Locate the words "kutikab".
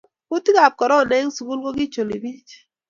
0.27-0.73